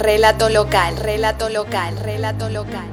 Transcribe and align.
relato 0.00 0.48
local, 0.48 0.96
relato 0.96 1.50
local, 1.50 1.94
relato 1.98 2.48
local. 2.48 2.88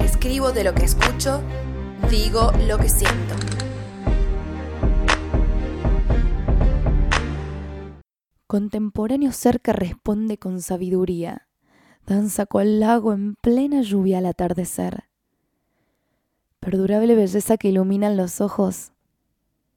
Escribo 0.00 0.50
de 0.50 0.64
lo 0.64 0.74
que 0.74 0.86
escucho, 0.86 1.40
digo 2.10 2.50
lo 2.66 2.78
que 2.78 2.88
siento. 2.88 3.36
Contemporáneo 8.48 9.30
ser 9.30 9.60
que 9.60 9.72
responde 9.72 10.36
con 10.36 10.60
sabiduría, 10.60 11.46
danza 12.08 12.44
cual 12.44 12.80
lago 12.80 13.12
en 13.12 13.36
plena 13.36 13.82
lluvia 13.82 14.18
al 14.18 14.26
atardecer. 14.26 15.04
Perdurable 16.58 17.14
belleza 17.14 17.56
que 17.56 17.68
iluminan 17.68 18.16
los 18.16 18.40
ojos, 18.40 18.90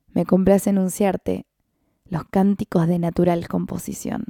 me 0.08 0.26
complace 0.26 0.72
anunciarte 0.72 1.46
los 2.10 2.26
cánticos 2.26 2.88
de 2.88 3.00
natural 3.00 3.48
composición. 3.48 4.26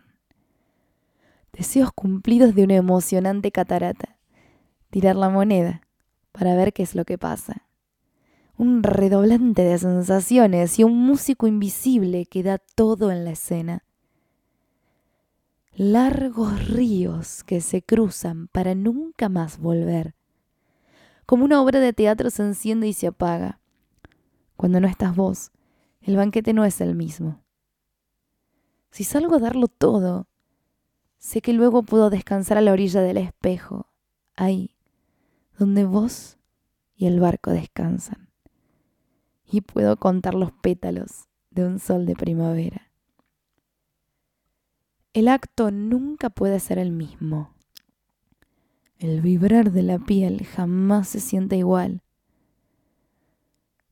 Deseos 1.53 1.91
cumplidos 1.93 2.53
de 2.53 2.63
una 2.63 2.75
emocionante 2.75 3.51
catarata. 3.51 4.17
Tirar 4.89 5.15
la 5.15 5.29
moneda 5.29 5.81
para 6.31 6.55
ver 6.55 6.73
qué 6.73 6.83
es 6.83 6.95
lo 6.95 7.05
que 7.05 7.17
pasa. 7.17 7.63
Un 8.57 8.83
redoblante 8.83 9.63
de 9.63 9.77
sensaciones 9.77 10.77
y 10.79 10.83
un 10.83 10.97
músico 10.97 11.47
invisible 11.47 12.25
que 12.25 12.43
da 12.43 12.57
todo 12.57 13.11
en 13.11 13.23
la 13.23 13.31
escena. 13.31 13.83
Largos 15.73 16.67
ríos 16.67 17.43
que 17.45 17.61
se 17.61 17.81
cruzan 17.81 18.47
para 18.47 18.75
nunca 18.75 19.29
más 19.29 19.59
volver. 19.59 20.15
Como 21.25 21.45
una 21.45 21.61
obra 21.61 21.79
de 21.79 21.93
teatro 21.93 22.29
se 22.29 22.43
enciende 22.43 22.87
y 22.87 22.93
se 22.93 23.07
apaga. 23.07 23.59
Cuando 24.57 24.81
no 24.81 24.87
estás 24.87 25.15
vos, 25.15 25.51
el 26.01 26.17
banquete 26.17 26.53
no 26.53 26.65
es 26.65 26.81
el 26.81 26.95
mismo. 26.95 27.41
Si 28.91 29.03
salgo 29.03 29.35
a 29.35 29.39
darlo 29.39 29.67
todo, 29.67 30.27
sé 31.17 31.41
que 31.41 31.53
luego 31.53 31.83
puedo 31.83 32.09
descansar 32.09 32.57
a 32.57 32.61
la 32.61 32.71
orilla 32.71 33.01
del 33.01 33.17
espejo, 33.17 33.87
ahí, 34.35 34.75
donde 35.57 35.85
vos 35.85 36.37
y 36.95 37.05
el 37.05 37.19
barco 37.19 37.51
descansan. 37.51 38.29
Y 39.45 39.61
puedo 39.61 39.97
contar 39.97 40.33
los 40.33 40.51
pétalos 40.51 41.27
de 41.51 41.65
un 41.65 41.79
sol 41.79 42.05
de 42.05 42.15
primavera. 42.15 42.91
El 45.13 45.27
acto 45.27 45.71
nunca 45.71 46.29
puede 46.29 46.59
ser 46.59 46.77
el 46.77 46.91
mismo. 46.91 47.53
El 48.97 49.21
vibrar 49.21 49.71
de 49.71 49.81
la 49.81 49.97
piel 49.97 50.45
jamás 50.45 51.09
se 51.09 51.19
siente 51.19 51.57
igual. 51.57 52.03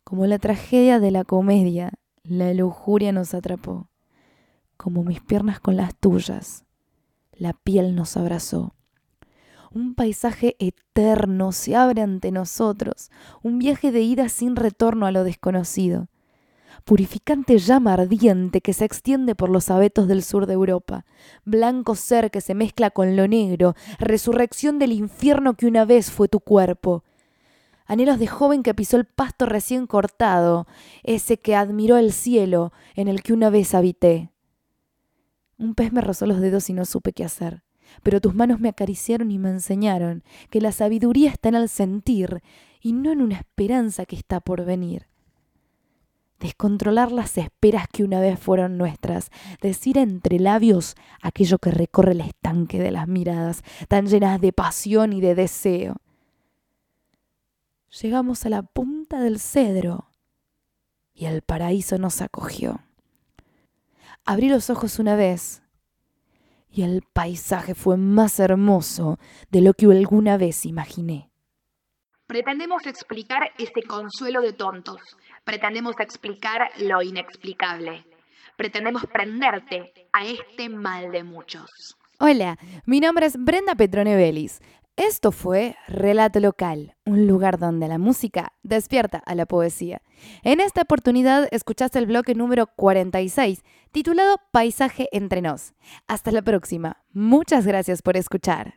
Como 0.04 0.26
la 0.26 0.38
tragedia 0.38 1.00
de 1.00 1.12
la 1.12 1.24
comedia, 1.24 1.94
la 2.24 2.54
lujuria 2.54 3.12
nos 3.12 3.34
atrapó 3.34 3.90
como 4.78 5.04
mis 5.04 5.22
piernas 5.22 5.60
con 5.60 5.76
las 5.76 5.96
tuyas. 5.96 6.64
La 7.34 7.54
piel 7.54 7.96
nos 7.96 8.16
abrazó. 8.16 8.74
Un 9.72 9.96
paisaje 9.96 10.56
eterno 10.60 11.52
se 11.52 11.76
abre 11.76 12.02
ante 12.02 12.32
nosotros, 12.32 13.12
un 13.44 13.60
viaje 13.60 13.92
de 13.92 14.02
ida 14.02 14.30
sin 14.30 14.56
retorno 14.56 15.06
a 15.06 15.12
lo 15.12 15.24
desconocido. 15.24 16.08
Purificante 16.86 17.58
llama 17.58 17.94
ardiente 17.94 18.62
que 18.62 18.72
se 18.72 18.86
extiende 18.86 19.36
por 19.36 19.50
los 19.50 19.70
abetos 19.70 20.08
del 20.08 20.24
sur 20.24 20.46
de 20.46 20.54
Europa, 20.54 21.06
blanco 21.44 21.96
ser 21.96 22.32
que 22.32 22.40
se 22.40 22.56
mezcla 22.56 22.92
con 22.92 23.16
lo 23.16 23.28
negro, 23.28 23.76
resurrección 24.00 24.80
del 24.80 24.94
infierno 24.94 25.56
que 25.56 25.68
una 25.68 25.86
vez 25.86 26.12
fue 26.12 26.28
tu 26.30 26.40
cuerpo. 26.40 27.04
Anhelos 27.86 28.20
de 28.20 28.28
joven 28.28 28.64
que 28.64 28.74
pisó 28.74 28.98
el 28.98 29.06
pasto 29.06 29.46
recién 29.46 29.86
cortado, 29.86 30.68
ese 31.04 31.38
que 31.38 31.56
admiró 31.56 31.98
el 31.98 32.14
cielo 32.14 32.72
en 32.96 33.08
el 33.08 33.22
que 33.22 33.34
una 33.34 33.50
vez 33.50 33.74
habité. 33.74 34.32
Un 35.58 35.74
pez 35.74 35.92
me 35.92 36.02
rozó 36.02 36.26
los 36.26 36.40
dedos 36.40 36.70
y 36.70 36.74
no 36.74 36.86
supe 36.86 37.14
qué 37.14 37.24
hacer. 37.24 37.64
Pero 38.04 38.22
tus 38.22 38.36
manos 38.36 38.60
me 38.60 38.70
acariciaron 38.70 39.32
y 39.32 39.40
me 39.40 39.50
enseñaron 39.50 40.24
que 40.50 40.62
la 40.62 40.72
sabiduría 40.72 41.32
está 41.32 41.50
en 41.50 41.56
el 41.56 41.70
sentir 41.70 42.42
y 42.82 42.94
no 42.94 43.12
en 43.12 43.22
una 43.22 43.38
esperanza 43.38 44.06
que 44.06 44.16
está 44.16 44.40
por 44.40 44.66
venir. 44.66 45.08
Descontrolar 46.40 47.12
las 47.12 47.38
esperas 47.38 47.88
que 47.88 48.04
una 48.04 48.20
vez 48.20 48.40
fueron 48.40 48.78
nuestras, 48.78 49.32
decir 49.62 49.98
entre 49.98 50.40
labios 50.40 50.96
aquello 51.22 51.58
que 51.58 51.72
recorre 51.72 52.12
el 52.12 52.22
estanque 52.22 52.80
de 52.80 52.92
las 52.92 53.08
miradas, 53.08 53.64
tan 53.88 54.06
llenas 54.06 54.40
de 54.40 54.54
pasión 54.54 55.14
y 55.14 55.22
de 55.22 55.34
deseo. 55.34 55.96
Llegamos 58.02 58.46
a 58.46 58.50
la 58.50 58.62
punta 58.62 59.20
del 59.20 59.40
cedro 59.40 60.12
y 61.16 61.26
el 61.26 61.42
paraíso 61.42 61.98
nos 61.98 62.22
acogió. 62.22 62.87
Abrí 64.30 64.50
los 64.50 64.70
ojos 64.70 65.00
una 65.00 65.16
vez 65.16 65.64
y 66.70 66.82
el 66.82 67.02
paisaje 67.14 67.74
fue 67.74 67.96
más 67.96 68.42
hermoso 68.42 69.20
de 69.52 69.62
lo 69.62 69.74
que 69.74 69.86
alguna 69.86 70.36
vez 70.36 70.66
imaginé. 70.66 71.32
Pretendemos 72.28 72.86
explicar 72.88 73.54
este 73.58 73.84
consuelo 73.84 74.42
de 74.42 74.52
tontos. 74.52 75.00
Pretendemos 75.46 75.96
explicar 76.02 76.70
lo 76.78 77.02
inexplicable. 77.02 78.06
Pretendemos 78.58 79.06
prenderte 79.06 79.94
a 80.12 80.26
este 80.26 80.68
mal 80.68 81.10
de 81.14 81.24
muchos. 81.24 81.98
Hola, 82.20 82.58
mi 82.86 83.00
nombre 83.00 83.28
es 83.28 83.38
Brenda 83.42 83.76
Petrone 83.76 84.18
Vélez. 84.18 84.60
Esto 84.98 85.32
fue 85.32 85.76
Relato 85.88 86.40
Local, 86.40 86.96
un 87.06 87.28
lugar 87.28 87.60
donde 87.60 87.88
la 87.88 88.00
música 88.00 88.54
despierta 88.64 89.22
a 89.28 89.36
la 89.36 89.46
poesía. 89.46 90.02
En 90.42 90.60
esta 90.60 90.82
oportunidad 90.82 91.48
escuchaste 91.52 92.00
el 92.00 92.08
bloque 92.08 92.34
número 92.34 92.66
46, 92.76 93.64
titulado 93.92 94.38
Paisaje 94.52 95.08
entre 95.12 95.44
nos. 95.44 95.76
Hasta 96.08 96.32
la 96.32 96.42
próxima. 96.42 97.04
Muchas 97.14 97.68
gracias 97.68 98.02
por 98.02 98.18
escuchar. 98.18 98.66